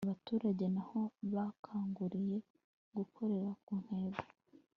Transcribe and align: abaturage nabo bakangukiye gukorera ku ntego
abaturage 0.07 0.65
nabo 0.75 1.01
bakangukiye 1.33 2.37
gukorera 2.97 3.49
ku 3.63 3.73
ntego 3.83 4.21